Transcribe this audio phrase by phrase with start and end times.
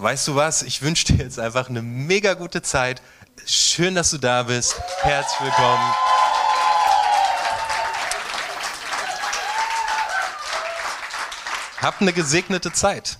[0.00, 0.62] weißt du was?
[0.62, 3.02] Ich wünsche dir jetzt einfach eine mega gute Zeit.
[3.46, 4.80] Schön, dass du da bist.
[5.02, 5.94] Herzlich willkommen.
[11.80, 13.18] Habt eine gesegnete Zeit.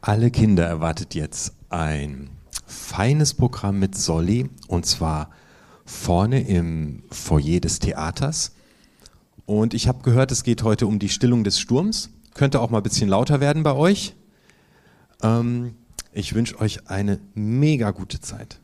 [0.00, 2.30] Alle Kinder erwartet jetzt ein
[2.66, 5.30] feines Programm mit Solly und zwar
[5.86, 8.52] vorne im Foyer des Theaters.
[9.46, 12.10] Und ich habe gehört, es geht heute um die Stillung des Sturms.
[12.34, 14.14] Könnte auch mal ein bisschen lauter werden bei euch.
[15.22, 15.76] Ähm,
[16.12, 18.60] ich wünsche euch eine mega gute Zeit.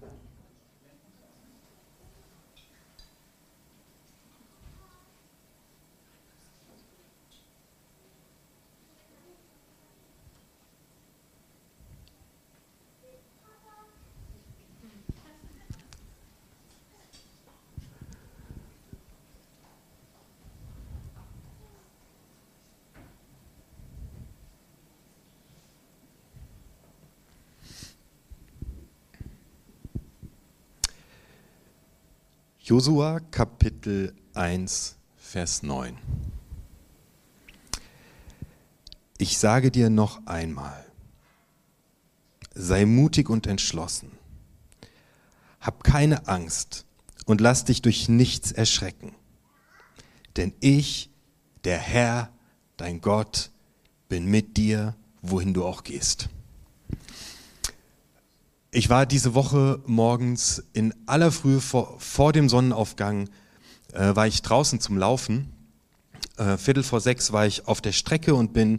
[32.71, 35.99] Josua Kapitel 1, Vers 9.
[39.18, 40.85] Ich sage dir noch einmal,
[42.54, 44.13] sei mutig und entschlossen.
[45.60, 46.87] Hab keine Angst
[47.26, 49.16] und lass dich durch nichts erschrecken.
[50.37, 51.10] Denn ich,
[51.65, 52.32] der Herr,
[52.76, 53.51] dein Gott,
[54.09, 56.29] bin mit dir, wohin du auch gehst.
[58.73, 63.29] Ich war diese Woche morgens in aller Frühe vor, vor dem Sonnenaufgang,
[63.93, 65.48] äh, war ich draußen zum Laufen.
[66.36, 68.78] Äh, Viertel vor sechs war ich auf der Strecke und bin,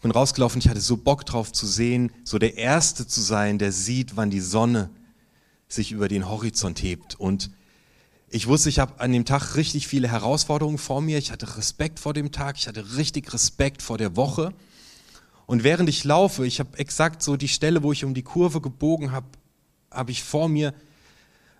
[0.00, 0.60] bin rausgelaufen.
[0.60, 4.30] Ich hatte so Bock drauf zu sehen, so der Erste zu sein, der sieht, wann
[4.30, 4.88] die Sonne
[5.68, 7.20] sich über den Horizont hebt.
[7.20, 7.50] Und
[8.30, 11.18] ich wusste, ich habe an dem Tag richtig viele Herausforderungen vor mir.
[11.18, 14.54] Ich hatte Respekt vor dem Tag, ich hatte richtig Respekt vor der Woche.
[15.52, 18.62] Und während ich laufe, ich habe exakt so die Stelle, wo ich um die Kurve
[18.62, 19.26] gebogen habe,
[19.90, 20.72] habe ich vor mir,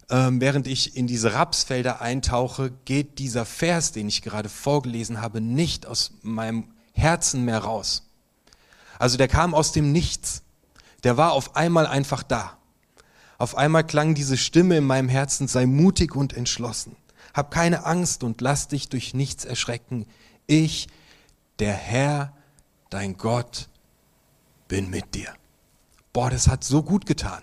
[0.08, 5.42] ähm, während ich in diese Rapsfelder eintauche, geht dieser Vers, den ich gerade vorgelesen habe,
[5.42, 8.08] nicht aus meinem Herzen mehr raus.
[8.98, 10.42] Also der kam aus dem Nichts.
[11.04, 12.56] Der war auf einmal einfach da.
[13.36, 16.96] Auf einmal klang diese Stimme in meinem Herzen, sei mutig und entschlossen.
[17.34, 20.06] Hab keine Angst und lass dich durch nichts erschrecken.
[20.46, 20.88] Ich,
[21.58, 22.32] der Herr,
[22.88, 23.68] dein Gott,
[24.72, 25.28] bin mit dir.
[26.14, 27.42] Boah, das hat so gut getan.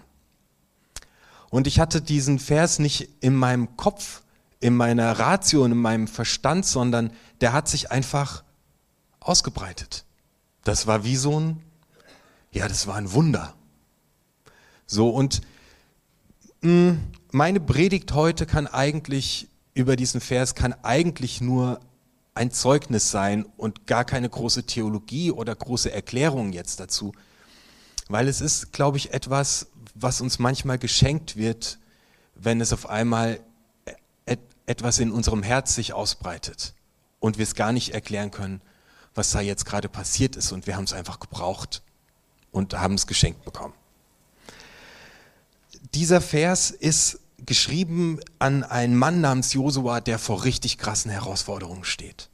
[1.52, 4.24] Und ich hatte diesen Vers nicht in meinem Kopf,
[4.60, 8.44] in meiner Ratio, in meinem Verstand, sondern der hat sich einfach
[9.20, 10.06] ausgebreitet.
[10.64, 11.62] Das war wie so ein,
[12.52, 13.54] ja, das war ein Wunder.
[14.88, 15.42] So, und
[16.62, 21.80] mh, hm, meine Predigt heute kann eigentlich über diesen Vers, kann eigentlich nur
[22.40, 27.12] ein Zeugnis sein und gar keine große Theologie oder große Erklärung jetzt dazu.
[28.08, 31.80] Weil es ist, glaube ich, etwas, was uns manchmal geschenkt wird,
[32.36, 33.42] wenn es auf einmal
[34.66, 36.76] etwas in unserem Herz sich ausbreitet
[37.20, 38.62] und wir es gar nicht erklären können,
[39.16, 41.82] was da jetzt gerade passiert ist und wir haben es einfach gebraucht
[42.52, 43.74] und haben es geschenkt bekommen.
[45.94, 52.30] Dieser Vers ist geschrieben an einen Mann namens Josua, der vor richtig krassen Herausforderungen steht.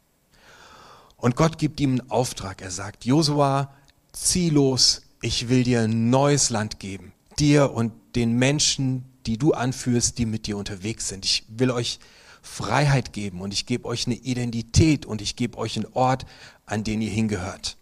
[1.17, 2.61] Und Gott gibt ihm einen Auftrag.
[2.61, 3.73] Er sagt, Josua,
[4.11, 7.13] zieh los, ich will dir ein neues Land geben.
[7.39, 11.25] Dir und den Menschen, die du anführst, die mit dir unterwegs sind.
[11.25, 11.99] Ich will euch
[12.41, 16.25] Freiheit geben und ich gebe euch eine Identität und ich gebe euch einen Ort,
[16.65, 17.77] an den ihr hingehört.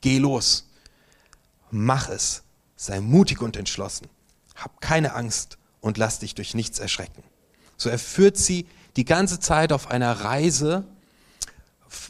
[0.00, 0.68] Geh los,
[1.70, 2.42] mach es,
[2.74, 4.08] sei mutig und entschlossen,
[4.56, 7.22] hab keine Angst und lass dich durch nichts erschrecken.
[7.76, 10.84] So er führt sie die ganze Zeit auf einer Reise.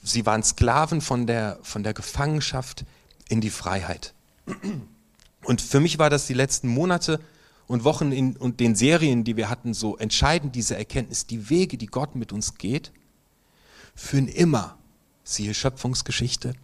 [0.05, 2.85] Sie waren Sklaven von der, von der Gefangenschaft
[3.29, 4.15] in die Freiheit.
[5.45, 7.19] Und für mich war das die letzten Monate
[7.67, 11.79] und Wochen in, und den Serien, die wir hatten, so entscheidend, diese Erkenntnis, die Wege,
[11.79, 12.93] die Gott mit uns geht,
[13.95, 14.77] führen immer,
[15.25, 16.55] siehe Schöpfungsgeschichte,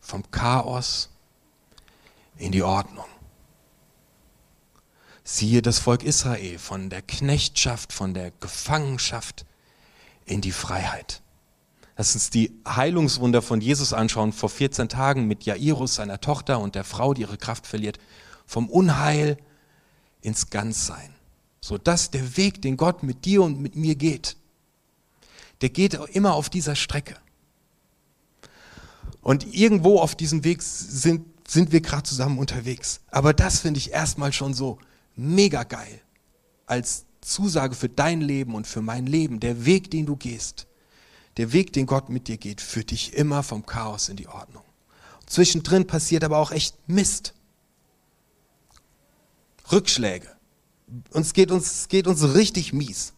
[0.00, 1.10] vom Chaos
[2.38, 3.06] in die Ordnung.
[5.26, 9.46] Siehe das Volk Israel von der Knechtschaft, von der Gefangenschaft
[10.26, 11.22] in die Freiheit.
[11.96, 16.74] Lass uns die Heilungswunder von Jesus anschauen vor 14 Tagen mit Jairus, seiner Tochter und
[16.74, 17.98] der Frau, die ihre Kraft verliert.
[18.46, 19.38] vom Unheil
[20.20, 21.14] ins Ganzsein.
[21.62, 24.36] So dass der Weg, den Gott mit dir und mit mir geht,
[25.62, 27.16] der geht immer auf dieser Strecke.
[29.22, 33.00] Und irgendwo auf diesem Weg sind, sind wir gerade zusammen unterwegs.
[33.10, 34.78] Aber das finde ich erstmal schon so
[35.16, 36.00] mega geil
[36.66, 39.40] als Zusage für dein Leben und für mein Leben.
[39.40, 40.66] Der Weg, den du gehst,
[41.36, 44.62] der Weg, den Gott mit dir geht, führt dich immer vom Chaos in die Ordnung.
[45.26, 47.34] Zwischendrin passiert aber auch echt Mist.
[49.72, 50.28] Rückschläge.
[51.10, 53.14] Uns geht uns, geht uns richtig mies.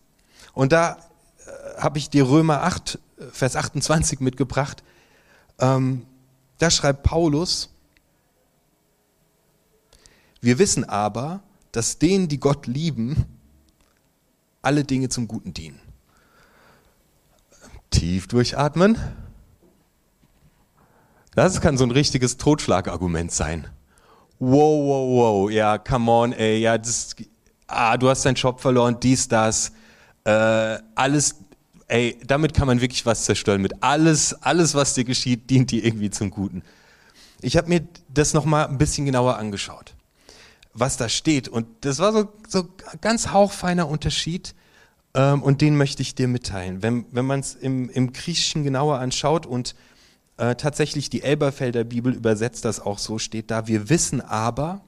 [0.55, 0.97] Und da
[1.45, 2.99] äh, habe ich dir Römer 8,
[3.33, 4.83] Vers 28 mitgebracht.
[5.59, 6.07] Ähm,
[6.59, 7.71] da schreibt Paulus,
[10.41, 11.43] wir wissen aber,
[11.77, 13.27] dass denen, die Gott lieben,
[14.63, 15.79] alle Dinge zum Guten dienen.
[17.91, 18.97] Tief durchatmen.
[21.35, 23.67] Das kann so ein richtiges Totschlagargument sein.
[24.39, 27.15] Wow, wow, wow, ja, come on, ey, ja, das,
[27.67, 29.73] ah, du hast deinen Job verloren, dies, das,
[30.25, 31.37] äh, alles,
[31.89, 33.61] ey, damit kann man wirklich was zerstören.
[33.61, 36.63] Mit alles, alles, was dir geschieht, dient dir irgendwie zum Guten.
[37.43, 39.96] Ich habe mir das nochmal ein bisschen genauer angeschaut
[40.79, 41.49] was da steht.
[41.49, 42.69] Und das war so, so
[43.01, 44.55] ganz hauchfeiner Unterschied
[45.15, 46.83] ähm, und den möchte ich dir mitteilen.
[46.83, 49.75] Wenn, wenn man es im, im Griechischen genauer anschaut und
[50.37, 54.83] äh, tatsächlich die Elberfelder Bibel übersetzt das auch so, steht da, wir wissen aber,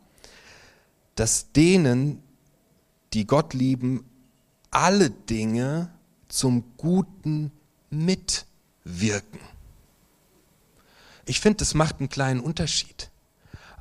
[1.14, 2.23] dass denen,
[3.14, 4.05] die Gott lieben,
[4.70, 5.90] alle Dinge
[6.29, 7.50] zum Guten
[7.90, 9.40] mitwirken.
[11.25, 13.11] Ich finde, das macht einen kleinen Unterschied.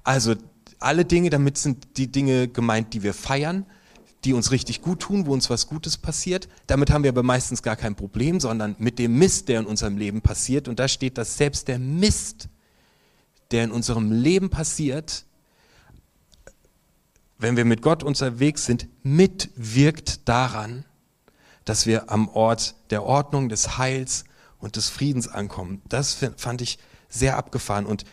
[0.03, 0.35] Also
[0.79, 3.65] alle Dinge, damit sind die Dinge gemeint, die wir feiern,
[4.23, 6.47] die uns richtig gut tun, wo uns was Gutes passiert.
[6.67, 9.97] Damit haben wir aber meistens gar kein Problem, sondern mit dem Mist, der in unserem
[9.97, 10.67] Leben passiert.
[10.67, 12.49] Und da steht, dass selbst der Mist,
[13.51, 15.25] der in unserem Leben passiert,
[17.37, 20.85] wenn wir mit Gott unterwegs sind, mitwirkt daran,
[21.65, 24.23] dass wir am Ort der Ordnung, des Heils
[24.59, 25.81] und des Friedens ankommen.
[25.87, 26.79] Das fand ich
[27.09, 27.85] sehr abgefahren.
[27.85, 28.05] Und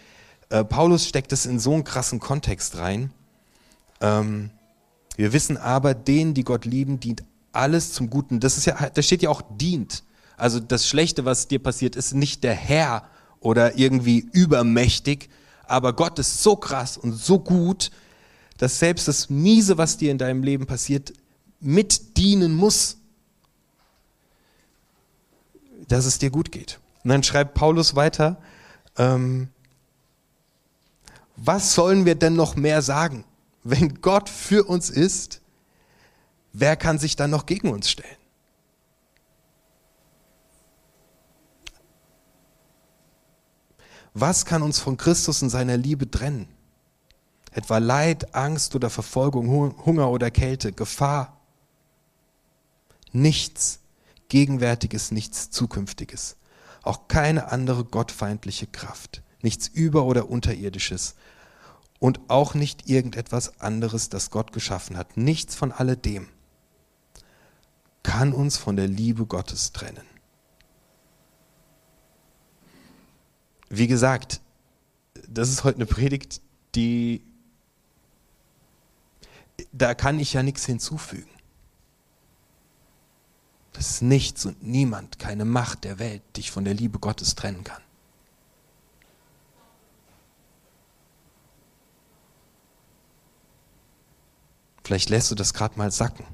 [0.55, 3.11] äh, Paulus steckt es in so einen krassen Kontext rein.
[4.01, 4.51] Ähm,
[5.17, 8.39] wir wissen aber, denen, die Gott lieben, dient alles zum Guten.
[8.39, 10.05] Das ist ja, da steht ja auch dient.
[10.37, 13.09] Also das Schlechte, was dir passiert, ist nicht der Herr
[13.41, 15.29] oder irgendwie übermächtig,
[15.67, 17.91] aber Gott ist so krass und so gut,
[18.57, 21.15] dass selbst das Miese, was dir in deinem Leben passiert,
[21.59, 22.99] mit dienen muss,
[25.89, 26.79] dass es dir gut geht.
[27.03, 28.41] Und dann schreibt Paulus weiter,
[28.97, 29.49] ähm,
[31.37, 33.25] was sollen wir denn noch mehr sagen?
[33.65, 35.41] Wenn Gott für uns ist,
[36.53, 38.17] wer kann sich dann noch gegen uns stellen?
[44.13, 46.47] Was kann uns von Christus und seiner Liebe trennen?
[47.51, 49.49] Etwa Leid, Angst oder Verfolgung,
[49.85, 51.41] Hunger oder Kälte, Gefahr?
[53.11, 53.81] Nichts
[54.29, 56.37] Gegenwärtiges, nichts Zukünftiges.
[56.83, 61.15] Auch keine andere gottfeindliche Kraft nichts über- oder unterirdisches
[62.01, 65.17] und auch nicht irgendetwas anderes, das Gott geschaffen hat.
[65.17, 66.29] Nichts von alledem
[68.03, 70.07] kann uns von der Liebe Gottes trennen.
[73.69, 74.41] Wie gesagt,
[75.29, 76.43] das ist heute eine Predigt,
[76.75, 77.25] die
[79.73, 81.31] da kann ich ja nichts hinzufügen.
[83.73, 87.65] Das ist nichts und niemand, keine Macht der Welt, dich von der Liebe Gottes trennen
[87.65, 87.83] kann.
[94.85, 96.27] Vielleicht lässt du das gerade mal sacken.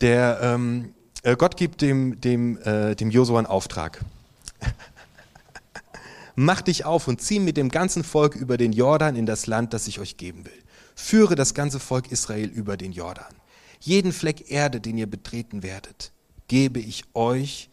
[0.00, 4.04] Der ähm, äh, Gott gibt dem, dem, äh, dem Josua einen Auftrag.
[6.36, 9.72] Mach dich auf und zieh mit dem ganzen Volk über den Jordan in das Land,
[9.72, 10.62] das ich euch geben will.
[10.94, 13.26] Führe das ganze Volk Israel über den Jordan.
[13.80, 16.12] Jeden Fleck Erde, den ihr betreten werdet,
[16.48, 17.70] gebe ich euch,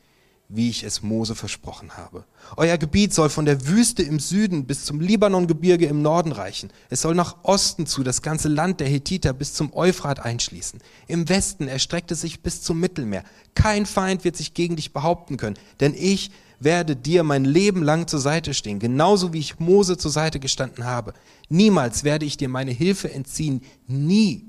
[0.48, 2.24] wie ich es Mose versprochen habe.
[2.56, 6.70] Euer Gebiet soll von der Wüste im Süden bis zum Libanongebirge im Norden reichen.
[6.90, 10.80] Es soll nach Osten zu das ganze Land der Hethiter bis zum Euphrat einschließen.
[11.08, 13.24] Im Westen erstreckt es sich bis zum Mittelmeer.
[13.56, 18.08] Kein Feind wird sich gegen dich behaupten können, denn ich werde dir mein Leben lang
[18.08, 21.14] zur Seite stehen, genauso wie ich Mose zur Seite gestanden habe.
[21.50, 24.46] Niemals werde ich dir meine Hilfe entziehen, nie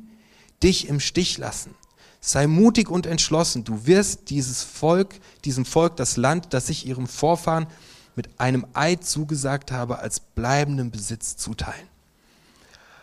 [0.66, 1.74] dich im Stich lassen.
[2.20, 3.62] Sei mutig und entschlossen.
[3.62, 7.68] Du wirst dieses Volk, diesem Volk das Land, das ich ihrem Vorfahren
[8.16, 11.86] mit einem Eid zugesagt habe, als bleibenden Besitz zuteilen.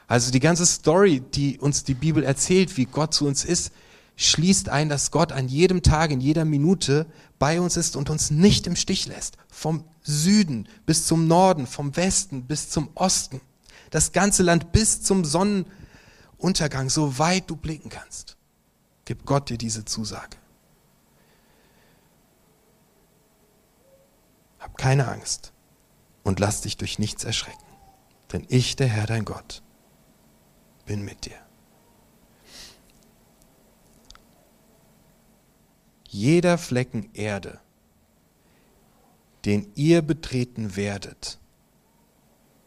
[0.07, 3.71] Also die ganze Story, die uns die Bibel erzählt, wie Gott zu uns ist,
[4.17, 7.05] schließt ein, dass Gott an jedem Tag, in jeder Minute
[7.39, 9.37] bei uns ist und uns nicht im Stich lässt.
[9.47, 13.39] Vom Süden bis zum Norden, vom Westen bis zum Osten.
[13.89, 15.82] Das ganze Land bis zum Sonnenuntergang,
[16.89, 18.37] so weit du blicken kannst,
[19.05, 20.37] gibt Gott dir diese Zusage.
[24.59, 25.53] Hab keine Angst
[26.23, 27.63] und lass dich durch nichts erschrecken,
[28.31, 29.63] denn ich, der Herr dein Gott,
[30.85, 31.37] bin mit dir.
[36.09, 37.59] Jeder Flecken Erde,
[39.45, 41.39] den ihr betreten werdet,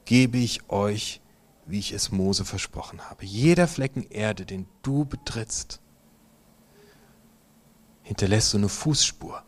[0.05, 1.21] gebe ich euch,
[1.67, 3.25] wie ich es Mose versprochen habe.
[3.25, 5.81] Jeder Flecken Erde, den du betrittst,
[8.03, 9.43] hinterlässt du eine Fußspur,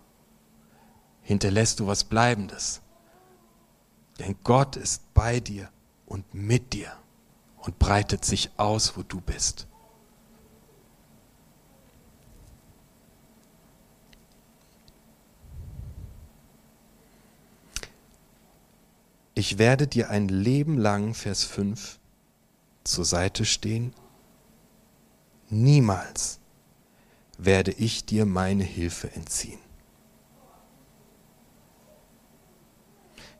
[1.22, 2.82] hinterlässt du was Bleibendes.
[4.18, 5.70] Denn Gott ist bei dir
[6.06, 6.92] und mit dir
[7.58, 9.68] und breitet sich aus, wo du bist.
[19.34, 21.97] Ich werde dir ein Leben lang, Vers 5,
[22.88, 23.94] zur Seite stehen.
[25.50, 26.40] Niemals
[27.36, 29.60] werde ich dir meine Hilfe entziehen.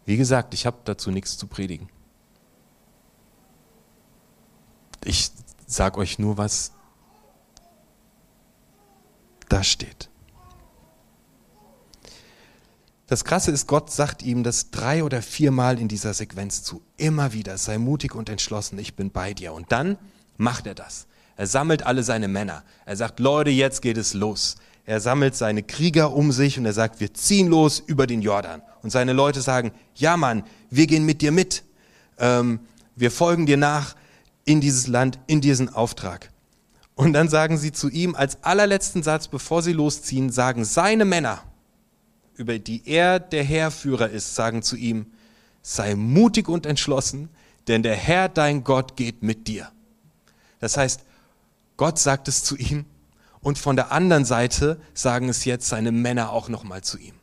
[0.05, 1.89] Wie gesagt, ich habe dazu nichts zu predigen.
[5.05, 5.31] Ich
[5.67, 6.73] sage euch nur, was
[9.49, 10.08] da steht.
[13.09, 16.83] Das Krasse ist, Gott sagt ihm das drei oder viermal in dieser Sequenz zu.
[16.99, 19.55] Immer wieder, sei mutig und entschlossen, ich bin bei dir.
[19.55, 19.97] Und dann
[20.37, 21.07] macht er das.
[21.35, 22.65] Er sammelt alle seine Männer.
[22.85, 24.57] Er sagt, Leute, jetzt geht es los.
[24.85, 28.61] Er sammelt seine Krieger um sich und er sagt, wir ziehen los über den Jordan.
[28.83, 31.65] Und seine Leute sagen, ja Mann, wir gehen mit dir mit.
[32.19, 32.61] Ähm,
[32.95, 33.97] wir folgen dir nach
[34.45, 36.31] in dieses Land, in diesen Auftrag.
[36.95, 41.43] Und dann sagen sie zu ihm als allerletzten Satz, bevor sie losziehen, sagen seine Männer,
[42.39, 45.07] über die er der Heerführer ist, sagen zu ihm,
[45.63, 47.29] sei mutig und entschlossen,
[47.67, 49.71] denn der Herr dein Gott geht mit dir.
[50.61, 51.03] Das heißt,
[51.77, 52.87] Gott sagt es zu ihm
[53.41, 57.15] und von der anderen Seite sagen es jetzt seine Männer auch nochmal zu ihm.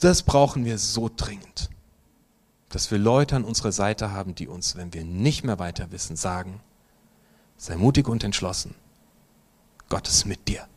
[0.00, 1.70] Das brauchen wir so dringend,
[2.68, 6.16] dass wir Leute an unserer Seite haben, die uns, wenn wir nicht mehr weiter wissen,
[6.16, 6.60] sagen,
[7.56, 8.74] sei mutig und entschlossen.
[9.88, 10.68] Gott ist mit dir.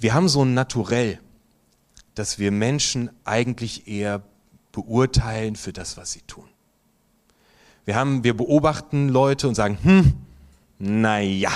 [0.00, 1.20] Wir haben so ein Naturell,
[2.14, 4.22] dass wir Menschen eigentlich eher
[4.72, 6.48] beurteilen für das, was sie tun.
[7.84, 10.14] Wir, haben, wir beobachten Leute und sagen, hm,
[10.78, 11.52] naja,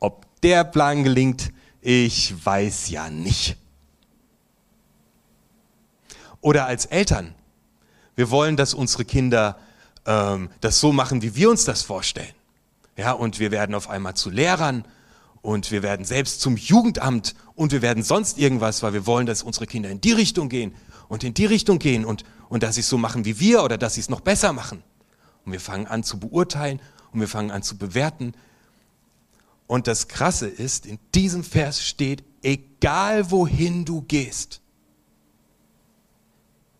[0.00, 1.52] ob der Plan gelingt,
[1.82, 3.58] ich weiß ja nicht.
[6.40, 7.34] Oder als Eltern.
[8.14, 9.58] Wir wollen, dass unsere Kinder
[10.06, 12.34] ähm, das so machen, wie wir uns das vorstellen.
[12.96, 14.86] Ja, und wir werden auf einmal zu Lehrern
[15.46, 19.44] und wir werden selbst zum Jugendamt und wir werden sonst irgendwas, weil wir wollen, dass
[19.44, 20.74] unsere Kinder in die Richtung gehen
[21.06, 23.78] und in die Richtung gehen und, und dass sie es so machen wie wir oder
[23.78, 24.82] dass sie es noch besser machen.
[25.44, 28.32] Und wir fangen an zu beurteilen und wir fangen an zu bewerten.
[29.68, 34.60] Und das Krasse ist, in diesem Vers steht, egal wohin du gehst,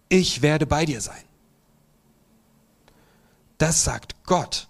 [0.09, 1.23] ich werde bei dir sein.
[3.59, 4.67] Das sagt Gott.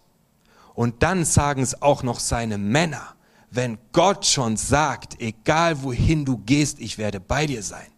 [0.75, 3.16] Und dann sagen es auch noch seine Männer.
[3.51, 7.91] Wenn Gott schon sagt, egal wohin du gehst, ich werde bei dir sein.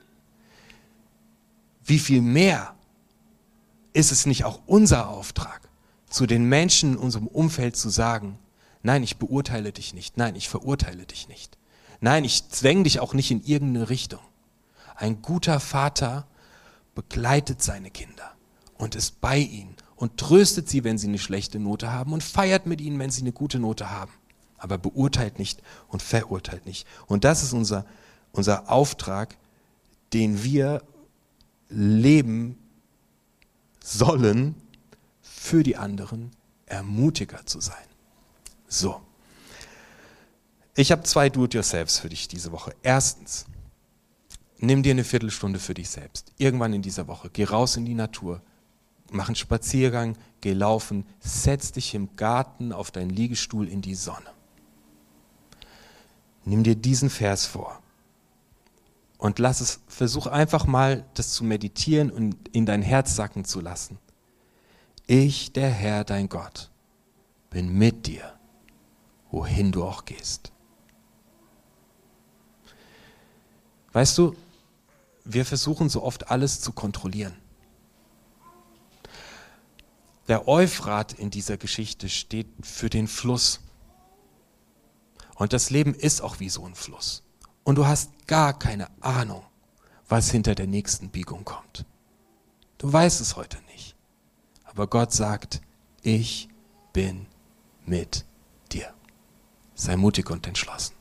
[1.84, 2.74] Wie viel mehr
[3.92, 5.68] ist es nicht auch unser Auftrag,
[6.08, 8.38] zu den Menschen in unserem Umfeld zu sagen,
[8.82, 11.58] nein, ich beurteile dich nicht, nein, ich verurteile dich nicht,
[12.00, 14.20] nein, ich zwänge dich auch nicht in irgendeine Richtung.
[14.94, 16.26] Ein guter Vater
[16.94, 18.34] begleitet seine Kinder
[18.76, 22.66] und ist bei ihnen und tröstet sie, wenn sie eine schlechte Note haben und feiert
[22.66, 24.12] mit ihnen, wenn sie eine gute Note haben.
[24.58, 26.86] Aber beurteilt nicht und verurteilt nicht.
[27.06, 27.86] Und das ist unser,
[28.32, 29.36] unser Auftrag,
[30.12, 30.82] den wir
[31.68, 32.58] leben
[33.82, 34.54] sollen,
[35.22, 36.32] für die anderen
[36.66, 37.76] Ermutiger zu sein.
[38.66, 39.00] So.
[40.74, 42.74] Ich habe zwei Do-it-yourselfs für dich diese Woche.
[42.82, 43.46] Erstens,
[44.60, 46.32] Nimm dir eine Viertelstunde für dich selbst.
[46.36, 47.30] Irgendwann in dieser Woche.
[47.32, 48.42] Geh raus in die Natur.
[49.10, 54.30] Mach einen Spaziergang, geh laufen, setz dich im Garten auf deinen Liegestuhl in die Sonne.
[56.48, 57.78] Nimm dir diesen Vers vor
[59.18, 63.60] und lass es, versuch einfach mal das zu meditieren und in dein Herz sacken zu
[63.60, 63.98] lassen.
[65.06, 66.70] Ich, der Herr, dein Gott,
[67.50, 68.32] bin mit dir,
[69.30, 70.50] wohin du auch gehst.
[73.92, 74.34] Weißt du,
[75.26, 77.36] wir versuchen so oft alles zu kontrollieren.
[80.28, 83.60] Der Euphrat in dieser Geschichte steht für den Fluss.
[85.38, 87.22] Und das Leben ist auch wie so ein Fluss.
[87.62, 89.44] Und du hast gar keine Ahnung,
[90.08, 91.86] was hinter der nächsten Biegung kommt.
[92.76, 93.94] Du weißt es heute nicht.
[94.64, 95.60] Aber Gott sagt,
[96.02, 96.48] ich
[96.92, 97.26] bin
[97.86, 98.24] mit
[98.72, 98.92] dir.
[99.74, 100.94] Sei mutig und entschlossen.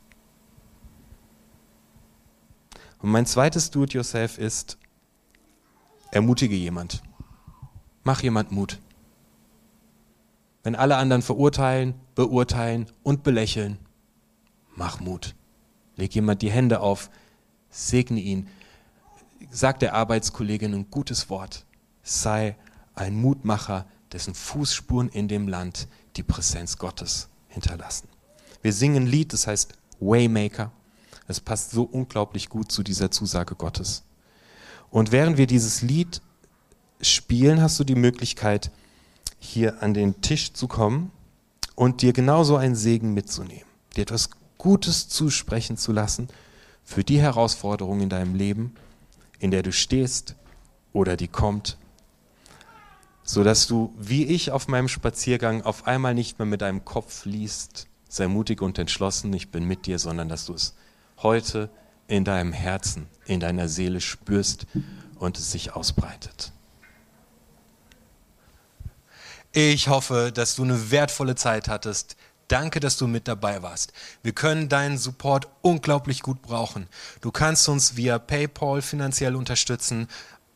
[3.00, 4.77] Und mein zweites Do-it-yourself ist,
[6.12, 7.01] ermutige jemand.
[8.03, 8.79] Mach jemand Mut.
[10.62, 13.79] Wenn alle anderen verurteilen, beurteilen und belächeln,
[14.78, 15.36] mach Mut.
[15.96, 17.10] Leg jemand die Hände auf,
[17.70, 18.48] segne ihn,
[19.50, 21.66] sag der Arbeitskollegin ein gutes Wort.
[22.04, 22.56] Sei
[22.96, 28.08] ein Mutmacher, dessen Fußspuren in dem Land die Präsenz Gottes hinterlassen.
[28.62, 30.72] Wir singen ein Lied, das heißt Waymaker.
[31.28, 34.04] Es passt so unglaublich gut zu dieser Zusage Gottes.
[34.90, 36.22] Und während wir dieses Lied
[37.02, 38.72] spielen, hast du die Möglichkeit,
[39.40, 41.12] hier an den Tisch zu kommen
[41.76, 43.66] und dir genauso einen Segen mitzunehmen,
[43.96, 46.28] dir etwas Gutes zusprechen zu lassen
[46.84, 48.76] für die Herausforderung in deinem Leben,
[49.40, 50.36] in der du stehst
[50.94, 51.78] oder die kommt,
[53.24, 57.88] sodass du, wie ich auf meinem Spaziergang, auf einmal nicht mehr mit deinem Kopf liest,
[58.10, 60.76] sei mutig und entschlossen, ich bin mit dir, sondern dass du es
[61.18, 61.70] heute
[62.08, 64.66] in deinem Herzen, in deiner Seele spürst
[65.20, 66.54] und es sich ausbreitet.
[69.52, 72.16] Ich hoffe, dass du eine wertvolle Zeit hattest.
[72.48, 73.92] Danke, dass du mit dabei warst.
[74.24, 76.88] Wir können deinen Support unglaublich gut brauchen.
[77.20, 80.08] Du kannst uns via PayPal finanziell unterstützen.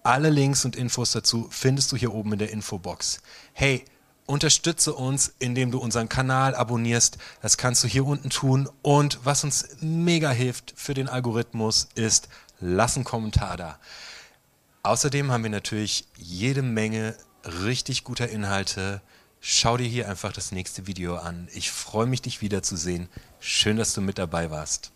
[0.04, 3.22] Alle Links und Infos dazu findest du hier oben in der Infobox.
[3.54, 3.84] Hey,
[4.26, 7.18] unterstütze uns, indem du unseren Kanal abonnierst.
[7.42, 8.70] Das kannst du hier unten tun.
[8.82, 12.30] Und was uns mega hilft für den Algorithmus ist,
[12.62, 13.80] lass einen Kommentar da.
[14.84, 19.02] Außerdem haben wir natürlich jede Menge richtig guter Inhalte.
[19.44, 21.48] Schau dir hier einfach das nächste Video an.
[21.52, 23.10] Ich freue mich, dich wiederzusehen.
[23.40, 24.92] Schön, dass du mit dabei warst.